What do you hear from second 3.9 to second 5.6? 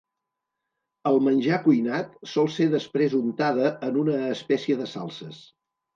una espècie de salses.